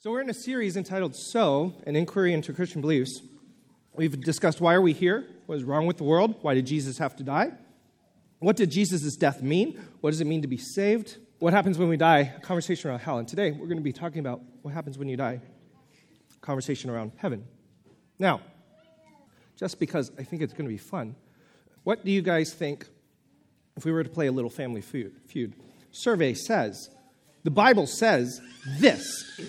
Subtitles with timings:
[0.00, 3.20] So, we're in a series entitled So, an inquiry into Christian beliefs.
[3.96, 5.26] We've discussed why are we here?
[5.46, 6.36] What is wrong with the world?
[6.40, 7.50] Why did Jesus have to die?
[8.38, 9.76] What did Jesus' death mean?
[10.00, 11.16] What does it mean to be saved?
[11.40, 12.32] What happens when we die?
[12.36, 13.18] A conversation around hell.
[13.18, 15.40] And today we're going to be talking about what happens when you die.
[16.32, 17.44] A conversation around heaven.
[18.20, 18.40] Now,
[19.56, 21.16] just because I think it's going to be fun,
[21.82, 22.86] what do you guys think
[23.76, 25.54] if we were to play a little family feud?
[25.90, 26.88] Survey says
[27.44, 28.40] the Bible says
[28.78, 29.40] this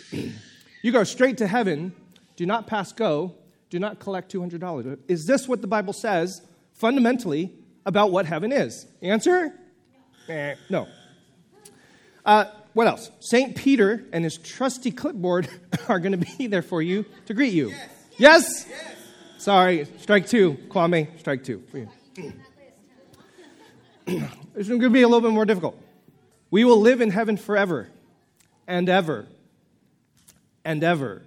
[0.82, 1.94] You go straight to heaven,
[2.36, 3.36] do not pass go,
[3.70, 5.00] do not collect $200.
[5.07, 6.42] Is this what the Bible says
[6.74, 7.52] fundamentally
[7.86, 8.86] about what heaven is?
[9.02, 9.54] Answer?
[10.28, 10.88] Eh, no.
[12.25, 13.11] Uh, what else?
[13.20, 13.56] St.
[13.56, 15.50] Peter and his trusty clipboard
[15.89, 17.69] are going to be there for you to greet you.
[17.69, 18.18] Yes?
[18.18, 18.66] yes?
[18.69, 18.96] yes.
[19.39, 20.58] Sorry, strike two.
[20.69, 21.89] Kwame, strike two for you.
[24.56, 25.82] it's going to be a little bit more difficult.
[26.52, 27.89] We will live in heaven forever
[28.68, 29.28] and ever
[30.66, 31.24] and ever.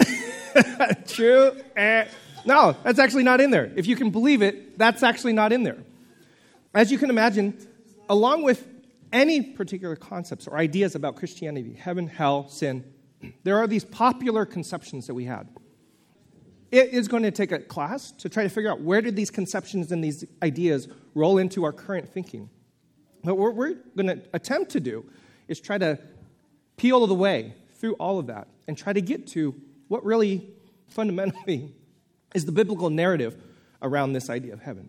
[1.06, 1.52] True?
[1.76, 2.06] Eh.
[2.44, 3.72] No, that's actually not in there.
[3.76, 5.78] If you can believe it, that's actually not in there.
[6.74, 7.58] As you can imagine,
[8.08, 8.66] along with
[9.12, 12.84] any particular concepts or ideas about Christianity, heaven, hell, sin,
[13.42, 15.48] there are these popular conceptions that we had.
[16.70, 19.30] It is going to take a class to try to figure out where did these
[19.30, 20.86] conceptions and these ideas
[21.18, 22.48] roll into our current thinking.
[23.24, 25.04] But what we're going to attempt to do
[25.48, 25.98] is try to
[26.76, 29.54] peel the way through all of that and try to get to
[29.88, 30.48] what really
[30.88, 31.74] fundamentally
[32.34, 33.36] is the biblical narrative
[33.82, 34.88] around this idea of heaven.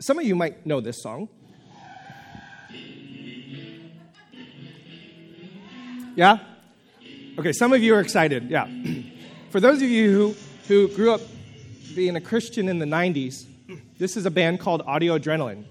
[0.00, 1.28] Some of you might know this song.
[6.16, 6.38] Yeah?
[7.38, 8.50] Okay, some of you are excited.
[8.50, 8.68] Yeah.
[9.50, 10.34] For those of you who
[10.70, 11.20] who grew up
[11.96, 13.44] being a Christian in the 90s,
[13.98, 15.64] this is a band called Audio Adrenaline.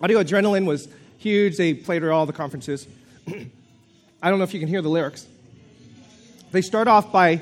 [0.00, 1.56] Audio Adrenaline was huge.
[1.56, 2.86] They played at all the conferences.
[4.22, 5.26] I don't know if you can hear the lyrics.
[6.50, 7.40] They start off by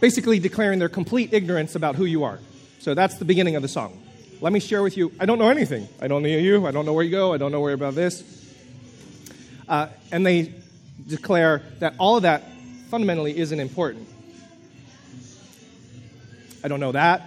[0.00, 2.38] basically declaring their complete ignorance about who you are.
[2.78, 4.02] So that's the beginning of the song.
[4.40, 5.88] Let me share with you I don't know anything.
[6.00, 6.66] I don't know you.
[6.66, 7.34] I don't know where you go.
[7.34, 8.24] I don't know where about this.
[9.68, 10.54] Uh, and they
[11.06, 12.44] declare that all of that
[12.88, 14.08] fundamentally isn't important.
[16.62, 17.22] I don't know that.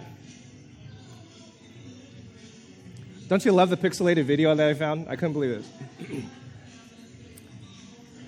[3.28, 5.08] Don't you love the pixelated video that I found?
[5.10, 6.24] I couldn't believe this.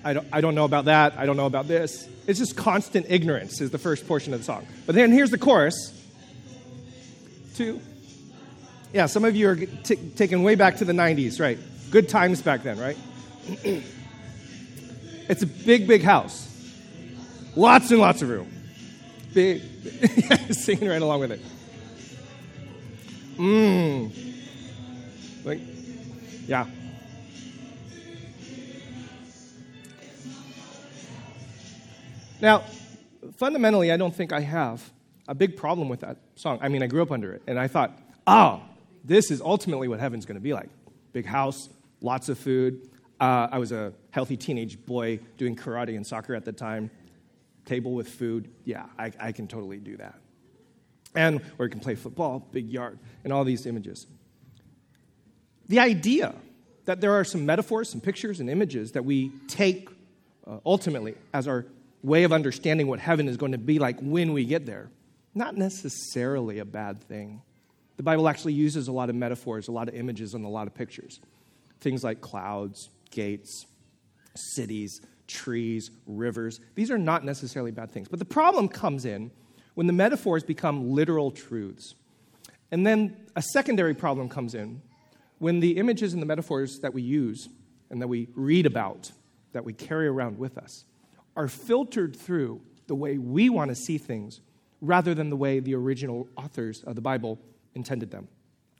[0.04, 1.18] I don't, I don't know about that.
[1.18, 2.08] I don't know about this.
[2.26, 4.66] It's just constant ignorance, is the first portion of the song.
[4.84, 5.92] But then here's the chorus.
[7.54, 7.80] Two.
[8.92, 11.58] Yeah, some of you are t- taken way back to the 90s, right?
[11.90, 12.96] Good times back then, right?
[15.28, 16.46] it's a big, big house.
[17.54, 18.50] Lots and lots of room.
[19.36, 19.60] Big,
[20.50, 21.40] singing right along with it.
[23.36, 24.10] Mmm.
[25.44, 25.60] Like,
[26.46, 26.64] yeah.
[32.40, 32.64] Now,
[33.36, 34.90] fundamentally, I don't think I have
[35.28, 36.58] a big problem with that song.
[36.62, 38.62] I mean, I grew up under it, and I thought, oh,
[39.04, 40.70] this is ultimately what heaven's going to be like
[41.12, 41.68] big house,
[42.00, 42.88] lots of food.
[43.20, 46.90] Uh, I was a healthy teenage boy doing karate and soccer at the time
[47.66, 50.18] table with food, yeah, I, I can totally do that.
[51.14, 54.06] And where you can play football, big yard, and all these images.
[55.68, 56.34] The idea
[56.84, 59.88] that there are some metaphors, some pictures, and images that we take
[60.46, 61.66] uh, ultimately as our
[62.02, 64.88] way of understanding what heaven is going to be like when we get there,
[65.34, 67.42] not necessarily a bad thing.
[67.96, 70.66] The Bible actually uses a lot of metaphors, a lot of images, and a lot
[70.66, 71.18] of pictures.
[71.80, 73.66] Things like clouds, gates,
[74.34, 76.60] cities, trees, rivers.
[76.74, 78.08] These are not necessarily bad things.
[78.08, 79.30] But the problem comes in
[79.74, 81.94] when the metaphors become literal truths.
[82.70, 84.82] And then a secondary problem comes in
[85.38, 87.48] when the images and the metaphors that we use
[87.90, 89.12] and that we read about,
[89.52, 90.84] that we carry around with us,
[91.36, 94.40] are filtered through the way we want to see things
[94.80, 97.38] rather than the way the original authors of the Bible
[97.74, 98.28] intended them.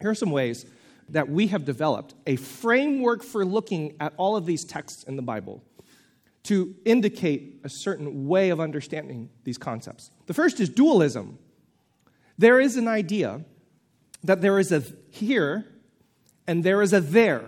[0.01, 0.67] Here are some ways
[1.09, 5.23] that we have developed a framework for looking at all of these texts in the
[5.23, 5.63] Bible
[6.47, 10.11] to indicate a certain way of understanding these concepts.
[10.27, 11.39] The first is dualism.
[12.39, 13.45] There is an idea
[14.23, 15.67] that there is a here
[16.47, 17.43] and there is a there.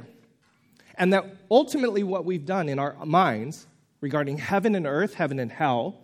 [0.96, 3.68] And that ultimately, what we've done in our minds
[4.00, 6.00] regarding heaven and earth, heaven and hell,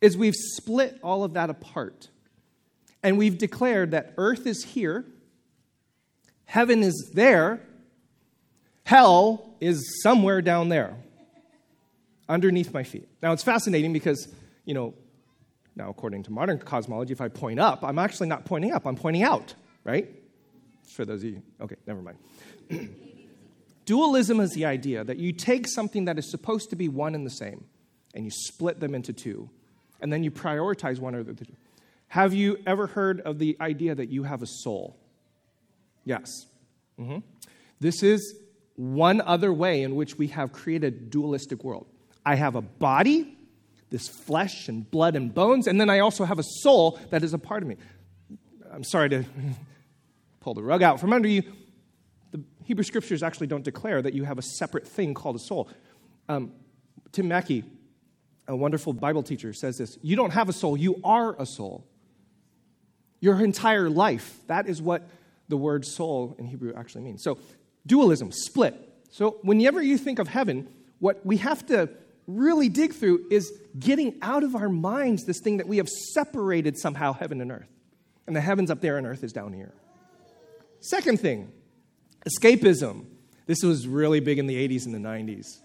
[0.00, 2.08] is we've split all of that apart.
[3.02, 5.04] And we've declared that earth is here,
[6.46, 7.60] heaven is there,
[8.84, 10.96] hell is somewhere down there
[12.30, 13.08] underneath my feet.
[13.22, 14.28] Now, it's fascinating because,
[14.64, 14.94] you know,
[15.76, 18.96] now according to modern cosmology, if I point up, I'm actually not pointing up, I'm
[18.96, 19.54] pointing out,
[19.84, 20.08] right?
[20.88, 22.18] For those of you, okay, never mind.
[23.84, 27.26] Dualism is the idea that you take something that is supposed to be one and
[27.26, 27.64] the same
[28.14, 29.50] and you split them into two,
[30.00, 31.44] and then you prioritize one or the other.
[32.08, 34.98] Have you ever heard of the idea that you have a soul?
[36.04, 36.46] Yes.
[36.98, 37.18] Mm-hmm.
[37.78, 38.34] This is
[38.74, 41.86] one other way in which we have created dualistic world.
[42.30, 43.36] I have a body,
[43.90, 47.34] this flesh and blood and bones, and then I also have a soul that is
[47.34, 47.76] a part of me.
[48.72, 49.24] I'm sorry to
[50.40, 51.42] pull the rug out from under you.
[52.30, 55.68] The Hebrew scriptures actually don't declare that you have a separate thing called a soul.
[56.28, 56.52] Um,
[57.10, 57.64] Tim Mackie,
[58.46, 61.84] a wonderful Bible teacher, says this You don't have a soul, you are a soul.
[63.18, 65.08] Your entire life, that is what
[65.48, 67.24] the word soul in Hebrew actually means.
[67.24, 67.38] So,
[67.86, 68.76] dualism, split.
[69.10, 70.68] So, whenever you think of heaven,
[71.00, 71.88] what we have to
[72.36, 76.78] really dig through is getting out of our minds this thing that we have separated
[76.78, 77.68] somehow heaven and earth.
[78.26, 79.74] And the heavens up there and earth is down here.
[80.80, 81.52] Second thing,
[82.26, 83.06] escapism.
[83.46, 85.60] This was really big in the 80s and the 90s,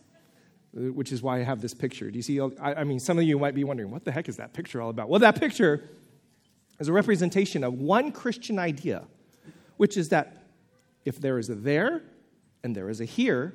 [0.73, 2.09] which is why I have this picture.
[2.09, 2.41] Do you see?
[2.59, 4.89] I, mean, some of you might be wondering, what the heck is that picture all
[4.89, 5.09] about?
[5.09, 5.87] Well, that picture
[6.79, 9.05] is a representation of one Christian idea,
[9.77, 10.43] which is that
[11.05, 12.01] if there is a there
[12.63, 13.53] and there is a here,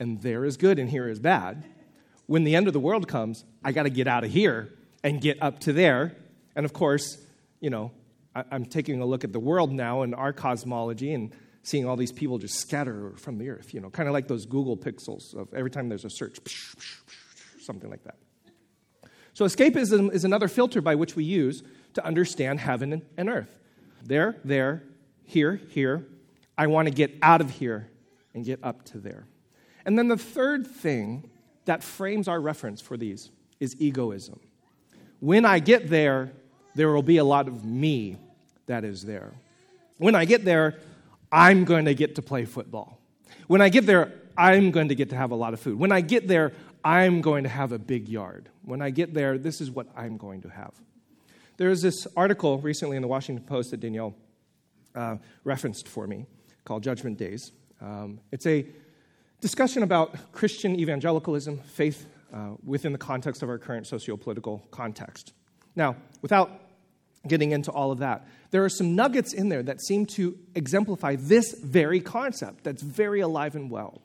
[0.00, 1.64] and there is good and here is bad,
[2.28, 4.68] when the end of the world comes, I got to get out of here
[5.02, 6.14] and get up to there.
[6.54, 7.18] And of course,
[7.58, 7.90] you know,
[8.34, 11.32] I, am taking a look at the world now and our cosmology and
[11.62, 14.44] seeing all these people just scatter from the earth, you know, kind of like those
[14.44, 16.38] Google pixels of every time there's a search,
[17.60, 18.16] something like that.
[19.32, 21.62] So, escapism is another filter by which we use
[21.94, 23.56] to understand heaven and earth.
[24.04, 24.82] There, there,
[25.24, 26.06] here, here.
[26.58, 27.88] I want to get out of here
[28.34, 29.26] and get up to there.
[29.86, 31.30] And then the third thing
[31.68, 33.30] that frames our reference for these
[33.60, 34.40] is egoism.
[35.20, 36.32] When I get there,
[36.74, 38.16] there will be a lot of me
[38.68, 39.34] that is there.
[39.98, 40.78] When I get there,
[41.30, 42.98] I'm going to get to play football.
[43.48, 45.78] When I get there, I'm going to get to have a lot of food.
[45.78, 48.48] When I get there, I'm going to have a big yard.
[48.62, 50.72] When I get there, this is what I'm going to have.
[51.58, 54.14] There was this article recently in the Washington Post that Danielle
[54.94, 56.24] uh, referenced for me
[56.64, 57.52] called Judgment Days.
[57.82, 58.64] Um, it's a
[59.40, 65.32] discussion about Christian evangelicalism, faith uh, within the context of our current socio-political context.
[65.76, 66.50] Now, without
[67.26, 71.16] getting into all of that, there are some nuggets in there that seem to exemplify
[71.16, 74.00] this very concept that's very alive and well.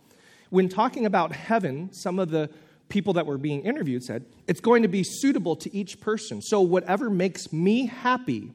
[0.50, 2.50] When talking about heaven, some of the
[2.90, 6.42] people that were being interviewed said, it's going to be suitable to each person.
[6.42, 8.52] So, whatever makes me happy,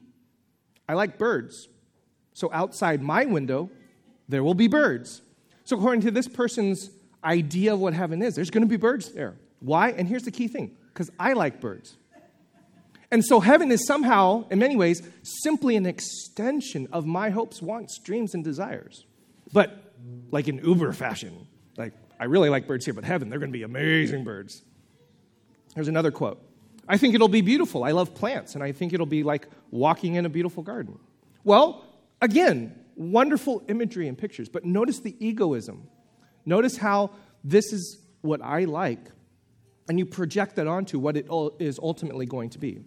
[0.88, 1.68] I like birds.
[2.34, 3.70] So, outside my window,
[4.28, 5.22] there will be birds.
[5.68, 6.88] So, according to this person's
[7.22, 9.34] idea of what heaven is, there's going to be birds there.
[9.60, 9.90] Why?
[9.90, 11.94] And here's the key thing because I like birds.
[13.10, 15.06] And so, heaven is somehow, in many ways,
[15.42, 19.04] simply an extension of my hopes, wants, dreams, and desires.
[19.52, 19.92] But
[20.30, 21.46] like in Uber fashion.
[21.76, 24.62] Like, I really like birds here, but heaven, they're going to be amazing birds.
[25.74, 26.40] Here's another quote
[26.88, 27.84] I think it'll be beautiful.
[27.84, 30.98] I love plants, and I think it'll be like walking in a beautiful garden.
[31.44, 31.84] Well,
[32.22, 35.88] again, wonderful imagery and pictures, but notice the egoism.
[36.44, 37.10] Notice how
[37.44, 39.10] this is what I like,
[39.88, 41.26] and you project that onto what it
[41.58, 42.80] is ultimately going to be.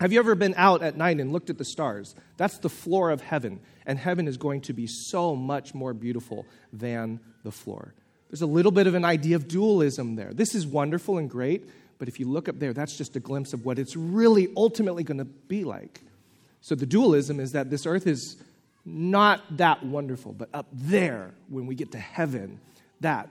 [0.00, 2.14] Have you ever been out at night and looked at the stars?
[2.36, 6.44] That's the floor of heaven, and heaven is going to be so much more beautiful
[6.72, 7.94] than the floor.
[8.28, 10.32] There's a little bit of an idea of dualism there.
[10.34, 13.52] This is wonderful and great, but if you look up there, that's just a glimpse
[13.52, 16.02] of what it's really ultimately going to be like.
[16.60, 18.36] So the dualism is that this earth is
[18.86, 22.60] not that wonderful, but up there, when we get to heaven,
[23.00, 23.28] that,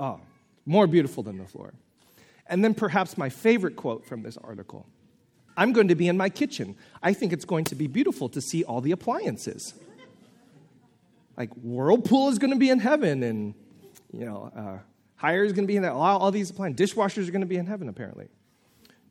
[0.00, 0.20] oh,
[0.66, 1.72] more beautiful than the floor.
[2.48, 4.86] And then perhaps my favorite quote from this article
[5.56, 6.76] I'm going to be in my kitchen.
[7.02, 9.74] I think it's going to be beautiful to see all the appliances.
[11.36, 13.54] Like Whirlpool is going to be in heaven, and,
[14.12, 14.78] you know, uh,
[15.24, 15.92] Haier is going to be in that.
[15.92, 18.28] All, all these appliances, dishwashers are going to be in heaven, apparently.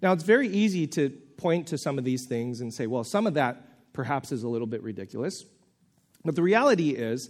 [0.01, 3.27] Now, it's very easy to point to some of these things and say, well, some
[3.27, 5.43] of that perhaps is a little bit ridiculous.
[6.27, 7.29] But the reality is,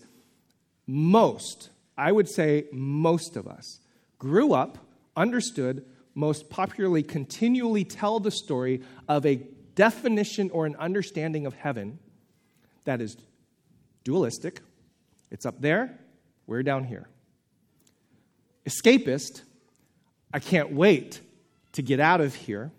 [0.88, 3.80] most, I would say most of us,
[4.18, 4.80] grew up,
[5.16, 5.86] understood,
[6.16, 9.36] most popularly continually tell the story of a
[9.76, 12.00] definition or an understanding of heaven
[12.86, 13.18] that is
[14.04, 14.62] dualistic.
[15.30, 16.00] It's up there,
[16.48, 17.08] we're down here.
[18.66, 19.44] Escapist,
[20.34, 21.22] I can't wait
[21.74, 22.72] to get out of here.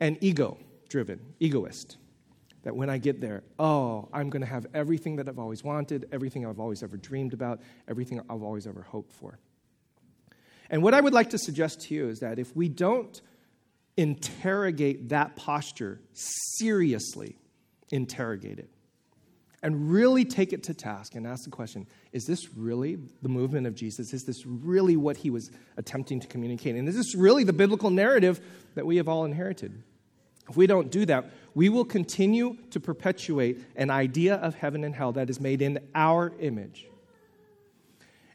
[0.00, 0.56] And ego
[0.88, 1.98] driven, egoist
[2.64, 6.08] that when I get there, oh, I'm going to have everything that I've always wanted,
[6.12, 9.38] everything I've always ever dreamed about, everything I've always ever hoped for.
[10.70, 13.20] And what I would like to suggest to you is that if we don't
[13.96, 17.36] interrogate that posture seriously,
[17.92, 18.70] interrogate it,
[19.62, 23.66] and really take it to task and ask the question is this really the movement
[23.66, 24.12] of Jesus?
[24.12, 26.76] Is this really what he was attempting to communicate?
[26.76, 28.40] And is this really the biblical narrative
[28.74, 29.82] that we have all inherited?
[30.48, 34.94] If we don't do that, we will continue to perpetuate an idea of heaven and
[34.94, 36.86] hell that is made in our image.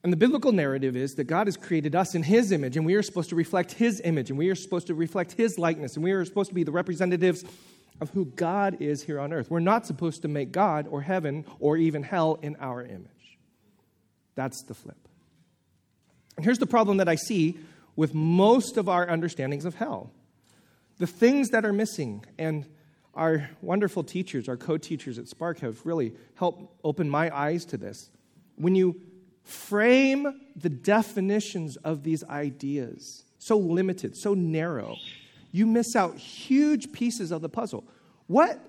[0.04, 2.96] And the biblical narrative is that God has created us in His image, and we
[2.96, 6.04] are supposed to reflect His image, and we are supposed to reflect His likeness, and
[6.04, 7.44] we are supposed to be the representatives
[8.00, 9.51] of who God is here on earth.
[9.51, 13.38] We're not supposed to make God or heaven or even hell in our image.
[14.36, 14.98] That's the flip.
[16.38, 17.60] And here's the problem that I see
[17.98, 20.13] with most of our understandings of hell
[21.00, 22.24] the things that are missing.
[22.38, 22.65] And
[23.15, 27.77] our wonderful teachers, our co teachers at Spark, have really helped open my eyes to
[27.77, 28.12] this.
[28.56, 29.01] When you
[29.44, 34.96] frame the definitions of these ideas so limited, so narrow,
[35.51, 37.84] you miss out huge pieces of the puzzle.
[38.27, 38.60] What,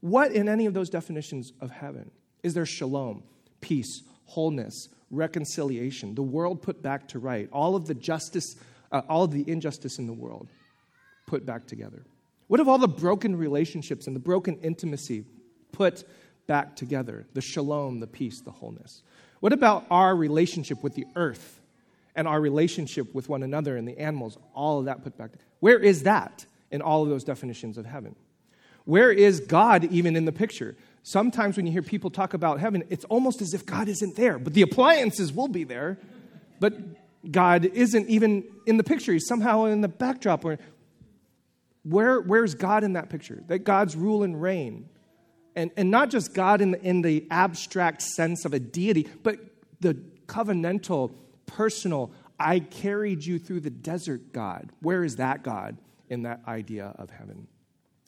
[0.00, 2.10] what in any of those definitions of heaven
[2.42, 3.22] is there shalom,
[3.60, 8.56] peace, wholeness, reconciliation, the world put back to right, all of the justice,
[8.92, 10.48] uh, all of the injustice in the world
[11.30, 12.02] put back together?
[12.48, 15.24] What of all the broken relationships and the broken intimacy
[15.70, 16.02] put
[16.48, 17.24] back together?
[17.34, 19.02] The shalom, the peace, the wholeness.
[19.38, 21.60] What about our relationship with the earth
[22.16, 24.38] and our relationship with one another and the animals?
[24.54, 25.30] All of that put back.
[25.60, 28.16] Where is that in all of those definitions of heaven?
[28.84, 30.74] Where is God even in the picture?
[31.04, 34.36] Sometimes when you hear people talk about heaven, it's almost as if God isn't there,
[34.36, 35.96] but the appliances will be there.
[36.58, 36.74] But
[37.30, 39.12] God isn't even in the picture.
[39.12, 40.42] He's somehow in the backdrop.
[40.42, 40.58] Where,
[41.82, 43.42] where, where's God in that picture?
[43.46, 44.88] That God's rule and reign.
[45.56, 49.38] And, and not just God in the, in the abstract sense of a deity, but
[49.80, 49.94] the
[50.26, 51.12] covenantal,
[51.46, 54.70] personal, I carried you through the desert God.
[54.80, 55.76] Where is that God
[56.08, 57.48] in that idea of heaven?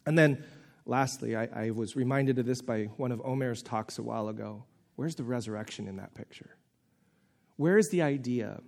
[0.07, 0.45] And then
[0.87, 4.65] lastly, I, I was reminded of this by one of Omer's talks a while ago.
[4.97, 6.57] Where's the resurrection in that picture?
[7.57, 8.61] Where is the idea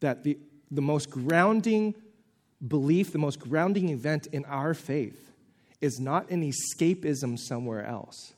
[0.00, 0.38] that the,
[0.70, 1.94] the most grounding
[2.66, 5.32] belief, the most grounding event in our faith
[5.80, 8.34] is not an escapism somewhere else,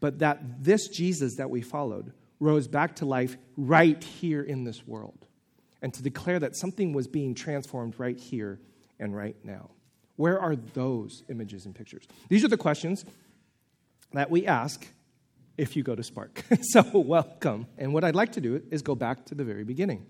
[0.00, 4.86] but that this Jesus that we followed rose back to life right here in this
[4.86, 5.26] world,
[5.80, 8.58] and to declare that something was being transformed right here
[8.98, 9.70] and right now.
[10.16, 12.06] Where are those images and pictures?
[12.28, 13.04] These are the questions
[14.12, 14.86] that we ask
[15.56, 16.44] if you go to Spark.
[16.62, 17.66] so, welcome.
[17.78, 20.06] And what I'd like to do is go back to the very beginning.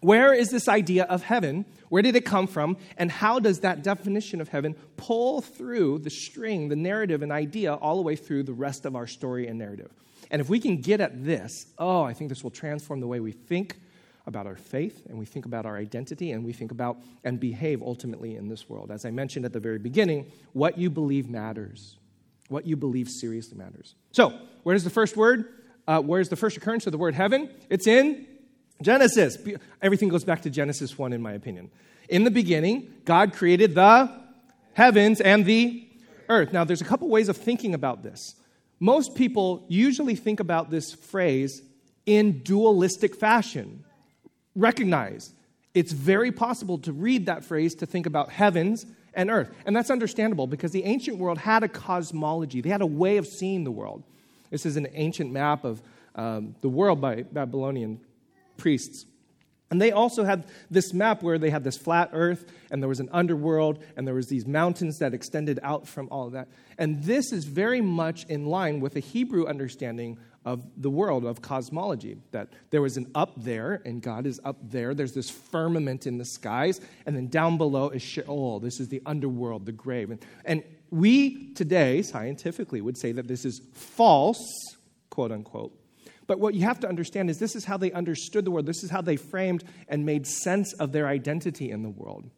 [0.00, 1.64] Where is this idea of heaven?
[1.88, 2.76] Where did it come from?
[2.96, 7.74] And how does that definition of heaven pull through the string, the narrative, and idea
[7.74, 9.90] all the way through the rest of our story and narrative?
[10.30, 13.20] And if we can get at this, oh, I think this will transform the way
[13.20, 13.76] we think
[14.26, 17.80] about our faith and we think about our identity and we think about and behave
[17.80, 18.90] ultimately in this world.
[18.90, 21.96] As I mentioned at the very beginning, what you believe matters.
[22.48, 23.94] What you believe seriously matters.
[24.12, 25.46] So, where's the first word?
[25.86, 27.50] Uh, where's the first occurrence of the word heaven?
[27.70, 28.26] It's in
[28.82, 29.38] Genesis.
[29.82, 31.70] Everything goes back to Genesis 1, in my opinion.
[32.08, 34.10] In the beginning, God created the
[34.74, 35.88] heavens and the
[36.28, 36.52] earth.
[36.52, 38.36] Now, there's a couple ways of thinking about this.
[38.78, 41.62] Most people usually think about this phrase
[42.04, 43.84] in dualistic fashion.
[44.54, 45.32] Recognize
[45.74, 49.50] it's very possible to read that phrase to think about heavens and earth.
[49.64, 53.26] And that's understandable because the ancient world had a cosmology, they had a way of
[53.26, 54.02] seeing the world.
[54.50, 55.82] This is an ancient map of
[56.14, 58.00] um, the world by Babylonian
[58.56, 59.06] priests.
[59.70, 63.00] And they also had this map where they had this flat earth, and there was
[63.00, 66.48] an underworld, and there was these mountains that extended out from all of that.
[66.78, 71.42] And this is very much in line with a Hebrew understanding of the world, of
[71.42, 74.94] cosmology, that there was an up there, and God is up there.
[74.94, 78.60] There's this firmament in the skies, and then down below is Sheol.
[78.60, 80.12] This is the underworld, the grave.
[80.12, 84.46] And, and we today, scientifically, would say that this is false,
[85.10, 85.76] quote unquote
[86.26, 88.66] but what you have to understand is this is how they understood the world.
[88.66, 92.28] This is how they framed and made sense of their identity in the world.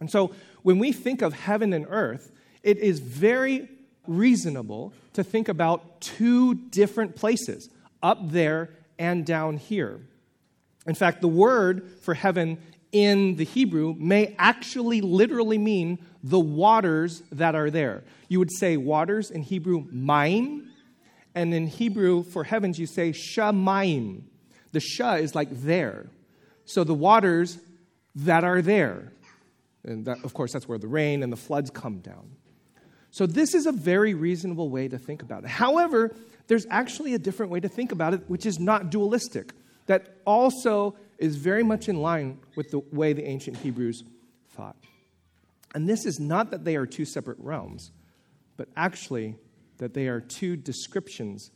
[0.00, 0.32] And so
[0.62, 2.30] when we think of heaven and earth,
[2.62, 3.68] it is very
[4.06, 7.68] reasonable to think about two different places,
[8.02, 10.00] up there and down here.
[10.86, 12.58] In fact, the word for heaven
[12.92, 18.04] in the Hebrew may actually literally mean the waters that are there.
[18.28, 20.68] You would say waters in Hebrew, mayim,
[21.34, 24.22] and in Hebrew, for heavens, you say shamayim.
[24.72, 26.06] The sha is like there.
[26.64, 27.58] So the waters
[28.14, 29.12] that are there.
[29.84, 32.32] And that, of course, that's where the rain and the floods come down.
[33.10, 35.50] So this is a very reasonable way to think about it.
[35.50, 36.14] However,
[36.46, 39.52] there's actually a different way to think about it, which is not dualistic,
[39.86, 44.04] that also is very much in line with the way the ancient Hebrews
[44.50, 44.76] thought.
[45.74, 47.92] And this is not that they are two separate realms,
[48.56, 49.36] but actually
[49.78, 51.50] that they are two descriptions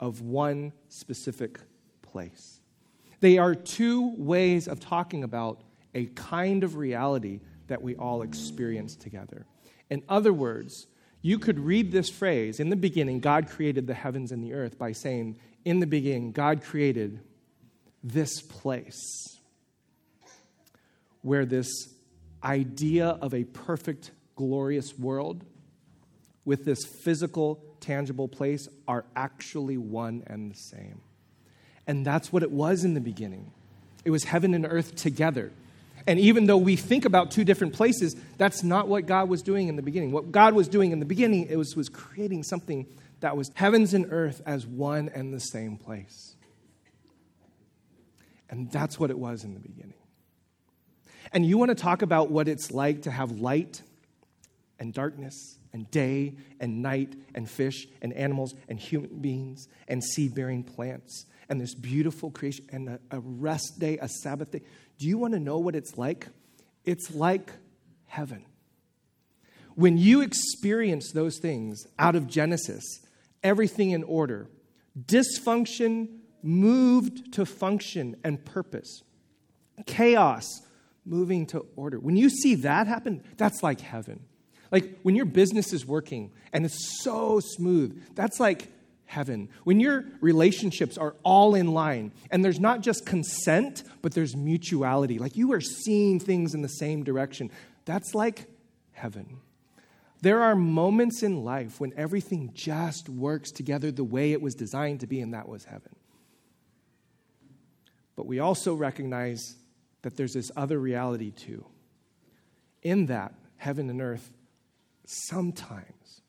[0.00, 1.60] of one specific
[2.02, 2.60] place.
[3.20, 5.62] They are two ways of talking about
[5.94, 9.46] a kind of reality that we all experience together.
[9.88, 10.86] In other words,
[11.22, 14.78] you could read this phrase, in the beginning, God created the heavens and the earth,
[14.78, 17.20] by saying, in the beginning, God created
[18.04, 19.00] this place
[21.22, 21.66] where this
[22.44, 25.44] idea of a perfect, glorious world
[26.44, 31.00] with this physical, tangible place are actually one and the same.
[31.86, 33.52] And that's what it was in the beginning.
[34.04, 35.52] It was heaven and earth together.
[36.06, 39.68] And even though we think about two different places, that's not what God was doing
[39.68, 40.12] in the beginning.
[40.12, 42.86] What God was doing in the beginning it was, was creating something
[43.20, 46.36] that was heavens and earth as one and the same place.
[48.48, 49.94] And that's what it was in the beginning.
[51.32, 53.82] And you want to talk about what it's like to have light
[54.78, 60.34] and darkness and day and night and fish and animals and human beings and seed
[60.34, 64.62] bearing plants and this beautiful creation and a, a, rest day, a Sabbath day.
[64.98, 66.28] Do you want to know what it's like?
[66.86, 67.52] It's like
[68.06, 68.46] heaven.
[69.74, 72.82] When you experience those things out of Genesis,
[73.42, 74.48] everything in order,
[74.98, 79.02] dysfunction moved to function and purpose,
[79.84, 80.46] chaos
[81.04, 82.00] moving to order.
[82.00, 84.24] When you see that happen, that's like heaven.
[84.70, 88.72] Like when your business is working and it's so smooth, that's like
[89.04, 89.48] heaven.
[89.64, 95.18] When your relationships are all in line and there's not just consent, but there's mutuality,
[95.18, 97.50] like you are seeing things in the same direction,
[97.84, 98.46] that's like
[98.92, 99.38] heaven.
[100.22, 105.00] There are moments in life when everything just works together the way it was designed
[105.00, 105.94] to be, and that was heaven.
[108.16, 109.56] But we also recognize
[110.02, 111.66] that there's this other reality too.
[112.82, 114.32] In that, heaven and earth
[115.06, 116.20] sometimes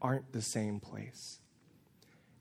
[0.00, 1.40] aren't the same place.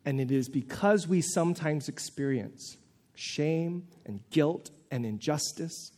[0.05, 2.77] And it is because we sometimes experience
[3.15, 5.91] shame and guilt and injustice,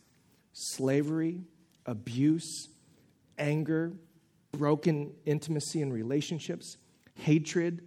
[0.52, 1.42] slavery,
[1.84, 2.68] abuse,
[3.36, 3.92] anger,
[4.52, 6.78] broken intimacy and relationships,
[7.14, 7.86] hatred,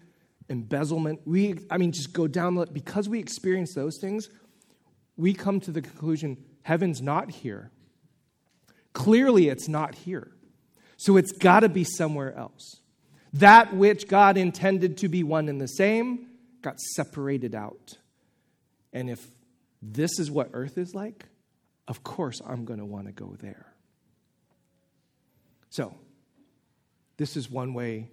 [0.50, 1.22] embezzlement.
[1.26, 4.30] We, I mean, just go down the, because we experience those things,
[5.18, 7.72] we come to the conclusion heaven's not here.
[8.94, 10.32] Clearly, it's not here.
[11.02, 12.80] So it's got to be somewhere else.
[13.34, 16.28] That which God intended to be one and the same
[16.62, 17.98] got separated out.
[18.94, 19.26] And if
[19.82, 21.26] this is what earth is like,
[21.88, 23.66] of course I'm going to want to go there.
[25.72, 25.96] So,
[27.18, 28.08] this is one way,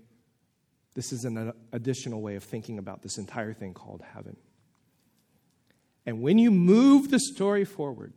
[0.94, 4.38] this is an additional way of thinking about this entire thing called heaven.
[6.06, 8.14] And when you move the story forward,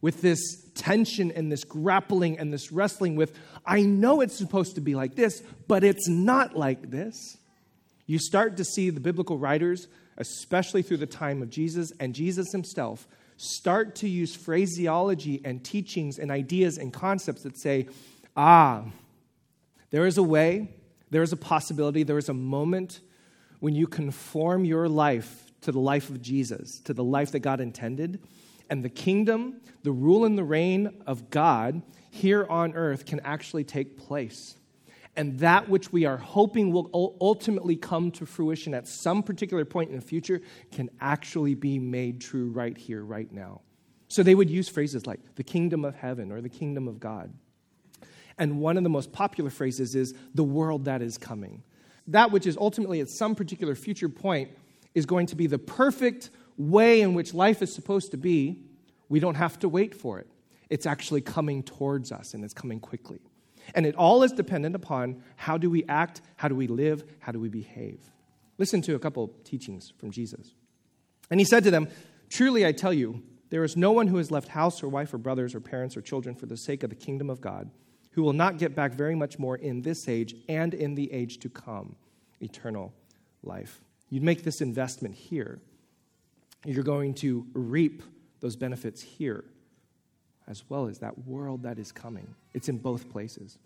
[0.00, 0.38] with this
[0.74, 3.32] tension and this grappling and this wrestling with,
[3.66, 7.36] I know it's supposed to be like this, but it's not like this.
[8.06, 12.52] You start to see the biblical writers, especially through the time of Jesus and Jesus
[12.52, 17.88] himself, start to use phraseology and teachings and ideas and concepts that say,
[18.36, 18.84] ah,
[19.90, 20.74] there is a way,
[21.10, 23.00] there is a possibility, there is a moment
[23.60, 27.60] when you conform your life to the life of Jesus, to the life that God
[27.60, 28.20] intended
[28.70, 33.64] and the kingdom, the rule and the reign of God here on earth can actually
[33.64, 34.56] take place.
[35.16, 39.90] And that which we are hoping will ultimately come to fruition at some particular point
[39.90, 43.62] in the future can actually be made true right here, right now.
[44.06, 47.32] So they would use phrases like the kingdom of heaven or the kingdom of God.
[48.38, 51.62] And one of the most popular phrases is the world that is coming.
[52.06, 54.50] That which is ultimately at some particular future point
[54.94, 58.64] is going to be the perfect way in which life is supposed to be,
[59.08, 60.26] we don't have to wait for it.
[60.68, 63.20] It's actually coming towards us and it's coming quickly.
[63.74, 67.32] And it all is dependent upon how do we act, how do we live, how
[67.32, 68.00] do we behave.
[68.58, 70.54] Listen to a couple teachings from Jesus.
[71.30, 71.88] And he said to them,
[72.28, 75.18] Truly I tell you, there is no one who has left house or wife or
[75.18, 77.70] brothers or parents or children for the sake of the kingdom of God
[78.12, 81.38] who will not get back very much more in this age and in the age
[81.38, 81.96] to come
[82.40, 82.92] eternal
[83.42, 83.80] life.
[84.10, 85.60] You'd make this investment here
[86.64, 88.02] you're going to reap
[88.40, 89.44] those benefits here
[90.46, 92.34] as well as that world that is coming.
[92.54, 93.58] It's in both places.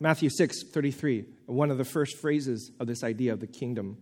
[0.00, 3.98] Matthew 6, 33, one of the first phrases of this idea of the kingdom.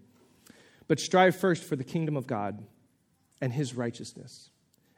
[0.89, 2.63] But strive first for the kingdom of God
[3.41, 4.51] and his righteousness,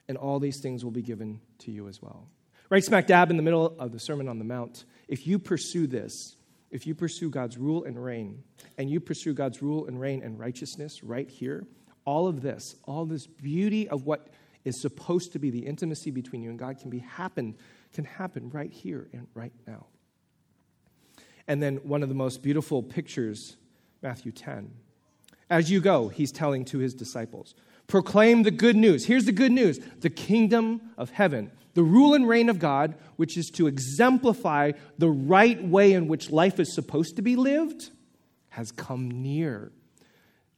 [0.08, 2.28] and all these things will be given to you as well.
[2.70, 5.86] Right smack dab in the middle of the Sermon on the Mount, if you pursue
[5.86, 6.36] this,
[6.70, 8.42] if you pursue God's rule and reign,
[8.76, 11.66] and you pursue God's rule and reign and righteousness right here,
[12.08, 14.28] all of this, all this beauty of what
[14.64, 17.54] is supposed to be the intimacy between you and God can be happen,
[17.92, 19.84] can happen right here and right now.
[21.46, 23.58] And then one of the most beautiful pictures
[24.00, 24.70] Matthew 10.
[25.50, 27.54] As you go, he's telling to his disciples,
[27.88, 29.04] proclaim the good news.
[29.04, 33.36] Here's the good news the kingdom of heaven, the rule and reign of God, which
[33.36, 37.90] is to exemplify the right way in which life is supposed to be lived,
[38.48, 39.72] has come near.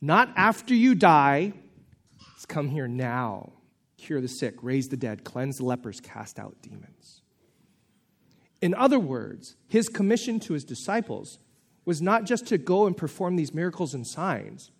[0.00, 1.52] Not after you die,
[2.34, 3.52] it's come here now.
[3.98, 7.20] Cure the sick, raise the dead, cleanse the lepers, cast out demons.
[8.62, 11.38] In other words, his commission to his disciples
[11.84, 14.70] was not just to go and perform these miracles and signs,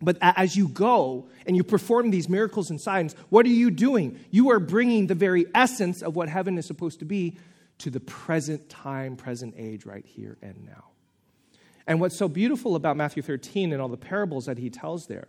[0.00, 4.18] but as you go and you perform these miracles and signs, what are you doing?
[4.30, 7.36] You are bringing the very essence of what heaven is supposed to be
[7.78, 10.84] to the present time, present age, right here and now.
[11.88, 15.26] And what's so beautiful about Matthew 13 and all the parables that he tells there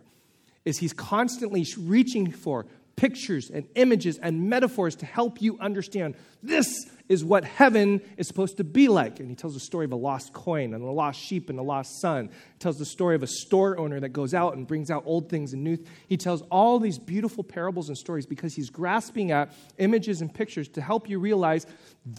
[0.66, 6.68] is he's constantly reaching for pictures and images and metaphors to help you understand this
[7.08, 9.20] is what heaven is supposed to be like.
[9.20, 11.62] And he tells the story of a lost coin and a lost sheep and a
[11.62, 12.28] lost son.
[12.28, 15.30] He tells the story of a store owner that goes out and brings out old
[15.30, 15.78] things and new.
[16.08, 20.68] He tells all these beautiful parables and stories because he's grasping at images and pictures
[20.68, 21.66] to help you realize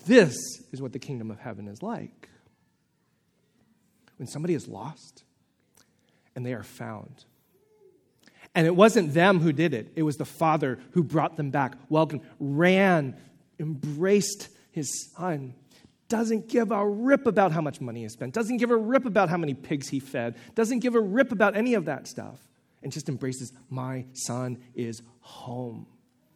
[0.07, 0.35] this
[0.71, 2.30] is what the kingdom of heaven is like.
[4.21, 5.23] When somebody is lost
[6.35, 7.25] and they are found,
[8.53, 11.73] and it wasn't them who did it, it was the Father who brought them back,
[11.89, 13.17] welcomed, ran,
[13.57, 15.55] embraced his son.
[16.07, 19.29] Doesn't give a rip about how much money he spent, doesn't give a rip about
[19.29, 22.47] how many pigs he fed, doesn't give a rip about any of that stuff,
[22.83, 25.87] and just embraces, My son is home.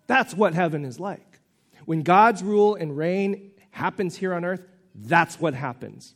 [0.08, 1.39] That's what heaven is like.
[1.86, 6.15] When God's rule and reign happens here on earth, that's what happens.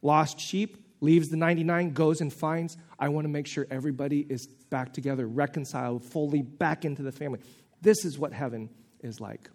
[0.00, 2.76] Lost sheep leaves the 99, goes and finds.
[2.98, 7.40] I want to make sure everybody is back together, reconciled, fully back into the family.
[7.82, 9.50] This is what heaven is like.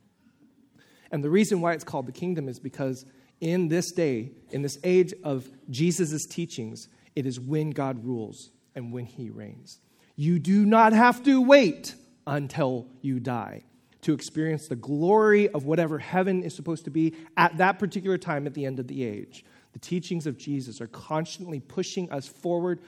[1.12, 3.06] And the reason why it's called the kingdom is because
[3.40, 8.94] in this day, in this age of Jesus' teachings, it is when God rules and
[8.94, 9.80] when he reigns.
[10.16, 11.96] You do not have to wait
[12.28, 13.64] until you die
[14.02, 18.48] to experience the glory of whatever heaven is supposed to be at that particular time
[18.48, 19.44] at the end of the age.
[19.74, 22.80] The teachings of Jesus are constantly pushing us forward,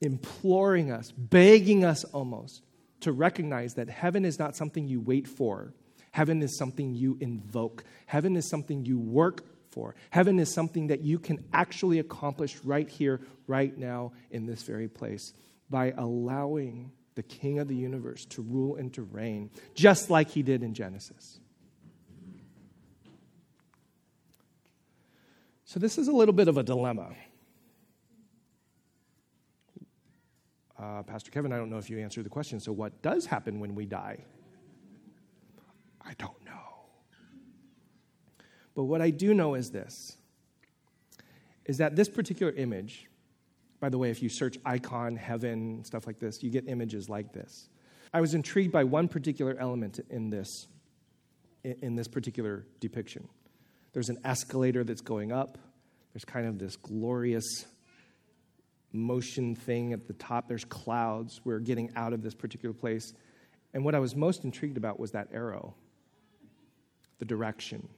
[0.00, 2.62] imploring us, begging us almost
[3.00, 5.72] to recognize that heaven is not something you wait for.
[6.10, 7.84] Heaven is something you invoke.
[8.06, 9.94] Heaven is something you work for.
[10.10, 14.88] Heaven is something that you can actually accomplish right here, right now, in this very
[14.88, 15.32] place
[15.70, 20.42] by allowing the King of the universe to rule and to reign, just like he
[20.42, 21.40] did in Genesis.
[25.68, 27.10] So, this is a little bit of a dilemma.
[30.78, 32.58] Uh, Pastor Kevin, I don't know if you answered the question.
[32.58, 34.24] So, what does happen when we die?
[36.00, 36.86] I don't know.
[38.74, 40.16] But what I do know is this
[41.66, 43.06] is that this particular image,
[43.78, 47.34] by the way, if you search icon, heaven, stuff like this, you get images like
[47.34, 47.68] this.
[48.14, 50.66] I was intrigued by one particular element in this,
[51.62, 53.28] in this particular depiction.
[53.98, 55.58] There's an escalator that's going up.
[56.12, 57.66] There's kind of this glorious
[58.92, 60.46] motion thing at the top.
[60.46, 61.40] There's clouds.
[61.42, 63.12] We're getting out of this particular place.
[63.74, 65.74] And what I was most intrigued about was that arrow,
[67.18, 67.88] the direction.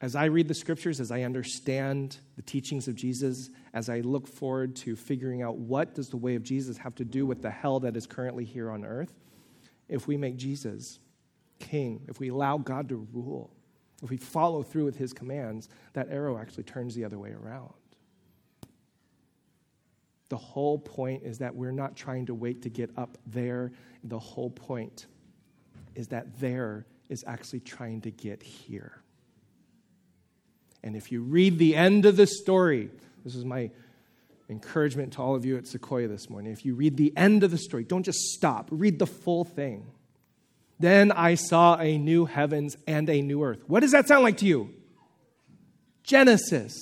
[0.00, 4.26] As I read the scriptures, as I understand the teachings of Jesus, as I look
[4.26, 7.50] forward to figuring out what does the way of Jesus have to do with the
[7.52, 9.14] hell that is currently here on earth,
[9.88, 10.98] if we make Jesus
[11.58, 13.50] king, if we allow God to rule,
[14.02, 17.72] if we follow through with his commands, that arrow actually turns the other way around.
[20.28, 23.72] The whole point is that we're not trying to wait to get up there.
[24.04, 25.06] The whole point
[25.94, 29.00] is that there is actually trying to get here.
[30.82, 32.90] And if you read the end of the story,
[33.24, 33.70] this is my
[34.48, 36.52] encouragement to all of you at Sequoia this morning.
[36.52, 39.86] If you read the end of the story, don't just stop, read the full thing.
[40.78, 43.60] Then I saw a new heavens and a new earth.
[43.66, 44.74] What does that sound like to you?
[46.02, 46.74] Genesis.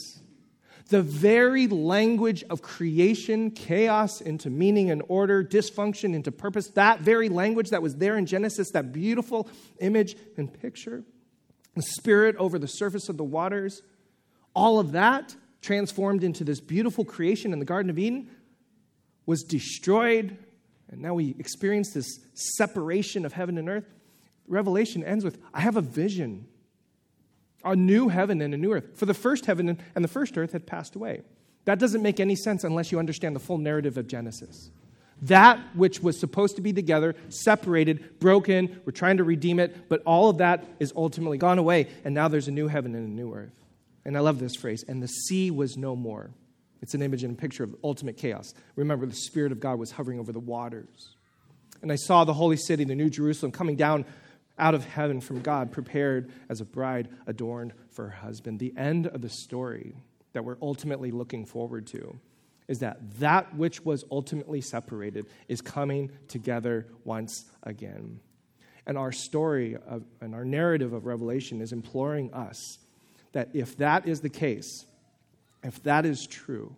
[0.89, 7.29] The very language of creation, chaos into meaning and order, dysfunction into purpose, that very
[7.31, 9.49] language that was there in Genesis, that beautiful
[9.81, 11.03] image and picture,
[11.75, 13.81] the spirit over the surface of the waters,
[14.55, 18.29] all of that transformed into this beautiful creation in the Garden of Eden
[19.25, 20.37] was destroyed
[20.91, 23.87] and now we experience this separation of heaven and earth.
[24.47, 26.47] Revelation ends with I have a vision,
[27.65, 28.85] a new heaven and a new earth.
[28.95, 31.23] For the first heaven and the first earth had passed away.
[31.65, 34.71] That doesn't make any sense unless you understand the full narrative of Genesis.
[35.23, 40.03] That which was supposed to be together, separated, broken, we're trying to redeem it, but
[40.05, 43.11] all of that is ultimately gone away, and now there's a new heaven and a
[43.11, 43.65] new earth.
[44.05, 46.31] And I love this phrase, and the sea was no more.
[46.85, 48.53] It's an image and a picture of ultimate chaos.
[48.77, 51.17] Remember, the Spirit of God was hovering over the waters.
[51.81, 54.05] And I saw the holy city, the New Jerusalem, coming down
[54.59, 58.59] out of heaven from God, prepared as a bride adorned for her husband.
[58.59, 59.97] The end of the story
[60.35, 62.21] that we're ultimately looking forward to
[62.69, 68.21] is that that which was ultimately separated is coming together once again.
[68.87, 72.77] And our story of, and our narrative of Revelation is imploring us
[73.33, 74.85] that if that is the case,
[75.65, 76.77] if that is true,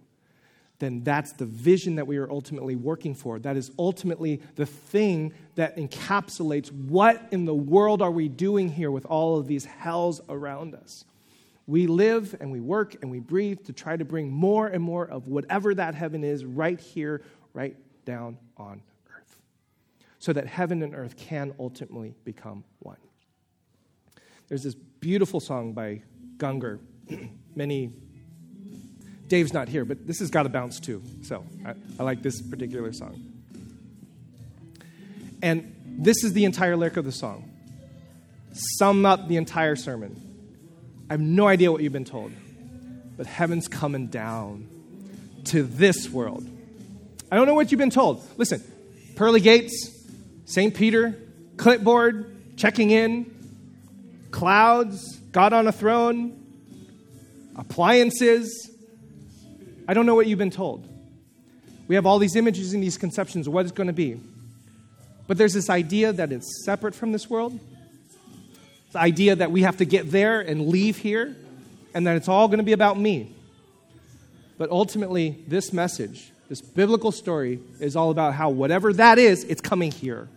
[0.78, 3.38] then that's the vision that we are ultimately working for.
[3.38, 8.90] That is ultimately the thing that encapsulates what in the world are we doing here
[8.90, 11.04] with all of these hells around us.
[11.66, 15.06] We live and we work and we breathe to try to bring more and more
[15.06, 17.22] of whatever that heaven is right here,
[17.54, 18.82] right down on
[19.16, 19.40] earth,
[20.18, 22.98] so that heaven and earth can ultimately become one.
[24.48, 26.02] There's this beautiful song by
[26.36, 26.78] Gungor.
[27.56, 27.90] Many
[29.28, 31.02] Dave's not here, but this has got to bounce too.
[31.22, 33.20] So I, I like this particular song.
[35.42, 37.50] And this is the entire lyric of the song.
[38.52, 40.22] Sum up the entire sermon.
[41.08, 42.32] I have no idea what you've been told,
[43.16, 44.68] but heaven's coming down
[45.46, 46.48] to this world.
[47.30, 48.26] I don't know what you've been told.
[48.36, 48.62] Listen,
[49.14, 49.90] pearly gates,
[50.46, 50.74] St.
[50.74, 51.16] Peter,
[51.56, 53.32] clipboard, checking in,
[54.30, 56.42] clouds, God on a throne,
[57.56, 58.70] appliances,
[59.88, 60.88] I don't know what you've been told.
[61.88, 64.20] We have all these images and these conceptions of what it's going to be.
[65.26, 67.58] But there's this idea that it's separate from this world.
[68.92, 71.36] The idea that we have to get there and leave here,
[71.94, 73.32] and that it's all going to be about me.
[74.58, 79.60] But ultimately, this message, this biblical story, is all about how whatever that is, it's
[79.60, 80.28] coming here.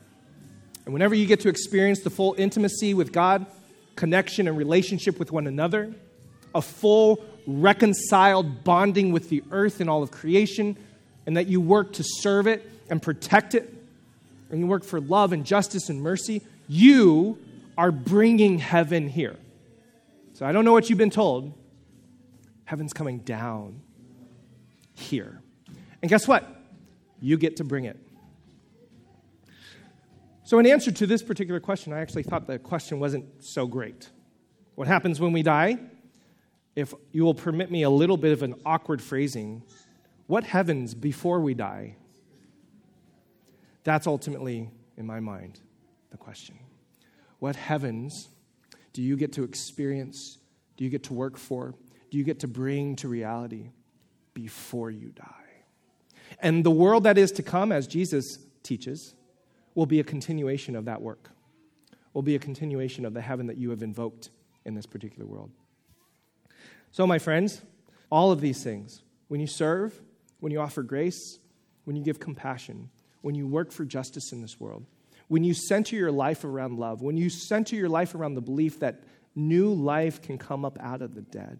[0.85, 3.45] And whenever you get to experience the full intimacy with God,
[3.95, 5.93] connection and relationship with one another,
[6.53, 10.77] a full reconciled bonding with the earth and all of creation,
[11.25, 13.73] and that you work to serve it and protect it,
[14.49, 17.37] and you work for love and justice and mercy, you
[17.77, 19.35] are bringing heaven here.
[20.33, 21.53] So I don't know what you've been told.
[22.65, 23.81] Heaven's coming down
[24.93, 25.41] here.
[26.01, 26.47] And guess what?
[27.21, 27.97] You get to bring it.
[30.43, 34.09] So, in answer to this particular question, I actually thought the question wasn't so great.
[34.75, 35.77] What happens when we die?
[36.79, 39.63] If you will permit me a little bit of an awkward phrasing,
[40.27, 41.95] what heavens before we die?
[43.83, 45.59] That's ultimately, in my mind,
[46.11, 46.57] the question.
[47.39, 48.29] What heavens
[48.93, 50.37] do you get to experience?
[50.77, 51.73] Do you get to work for?
[52.11, 53.71] Do you get to bring to reality
[54.33, 55.25] before you die?
[56.39, 59.15] And the world that is to come, as Jesus teaches,
[59.75, 61.29] will be a continuation of that work,
[62.13, 64.29] will be a continuation of the heaven that you have invoked
[64.65, 65.51] in this particular world.
[66.91, 67.61] So, my friends,
[68.11, 69.99] all of these things, when you serve,
[70.39, 71.39] when you offer grace,
[71.83, 72.89] when you give compassion,
[73.21, 74.85] when you work for justice in this world,
[75.27, 78.79] when you center your life around love, when you center your life around the belief
[78.79, 79.03] that
[79.35, 81.59] new life can come up out of the dead,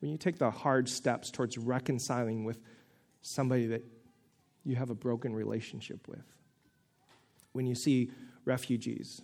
[0.00, 2.58] when you take the hard steps towards reconciling with
[3.22, 3.84] somebody that
[4.64, 6.24] you have a broken relationship with,
[7.52, 8.10] when you see
[8.44, 9.22] refugees,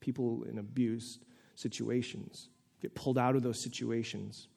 [0.00, 1.24] people in abused
[1.56, 2.48] situations,
[2.82, 4.48] get pulled out of those situations,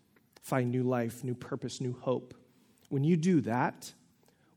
[0.42, 2.34] find new life, new purpose, new hope.
[2.90, 3.94] When you do that,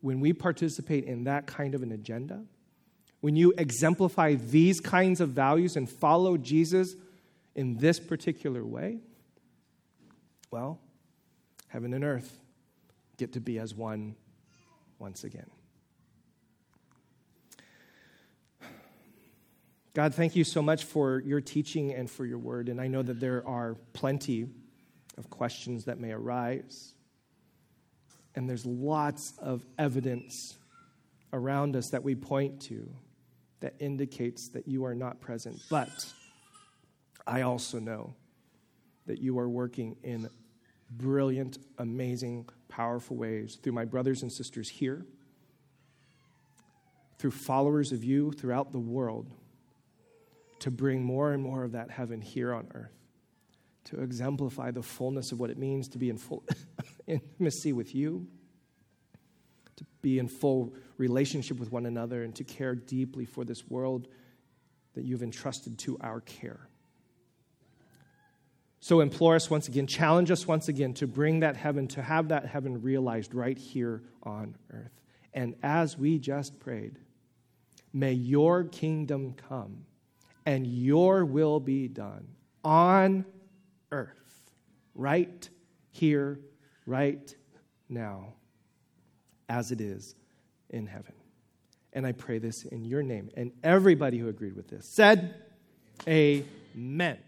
[0.00, 2.42] when we participate in that kind of an agenda,
[3.20, 6.94] when you exemplify these kinds of values and follow Jesus
[7.54, 8.98] in this particular way,
[10.50, 10.80] well,
[11.68, 12.38] heaven and earth
[13.18, 14.14] get to be as one
[14.98, 15.50] once again.
[19.98, 22.68] God, thank you so much for your teaching and for your word.
[22.68, 24.46] And I know that there are plenty
[25.16, 26.94] of questions that may arise.
[28.36, 30.56] And there's lots of evidence
[31.32, 32.88] around us that we point to
[33.58, 35.60] that indicates that you are not present.
[35.68, 35.90] But
[37.26, 38.14] I also know
[39.06, 40.30] that you are working in
[40.92, 45.04] brilliant, amazing, powerful ways through my brothers and sisters here,
[47.18, 49.34] through followers of you throughout the world,
[50.60, 52.98] to bring more and more of that heaven here on earth
[53.88, 56.44] to exemplify the fullness of what it means to be in full
[57.06, 58.26] intimacy with you,
[59.76, 64.08] to be in full relationship with one another, and to care deeply for this world
[64.94, 66.68] that you've entrusted to our care.
[68.80, 72.28] So implore us once again, challenge us once again to bring that heaven, to have
[72.28, 75.00] that heaven realized right here on earth.
[75.32, 76.98] And as we just prayed,
[77.92, 79.86] may your kingdom come
[80.48, 82.26] and your will be done
[82.64, 83.26] on
[83.92, 84.50] earth,
[84.94, 85.46] right
[85.90, 86.40] here,
[86.86, 87.34] right
[87.90, 88.32] now
[89.50, 90.14] as it is
[90.70, 91.12] in heaven.
[91.92, 93.28] And I pray this in your name.
[93.36, 95.34] And everybody who agreed with this said,
[96.08, 97.18] Amen.